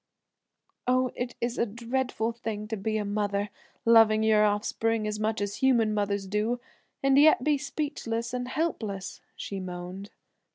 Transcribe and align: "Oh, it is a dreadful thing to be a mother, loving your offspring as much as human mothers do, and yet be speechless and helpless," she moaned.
"Oh, 0.87 1.11
it 1.15 1.35
is 1.39 1.59
a 1.59 1.65
dreadful 1.67 2.31
thing 2.31 2.67
to 2.69 2.75
be 2.75 2.97
a 2.97 3.05
mother, 3.05 3.51
loving 3.85 4.23
your 4.23 4.43
offspring 4.43 5.05
as 5.05 5.19
much 5.19 5.39
as 5.41 5.57
human 5.57 5.93
mothers 5.93 6.25
do, 6.25 6.59
and 7.03 7.19
yet 7.19 7.43
be 7.43 7.59
speechless 7.59 8.33
and 8.33 8.47
helpless," 8.47 9.21
she 9.35 9.59
moaned. 9.59 10.09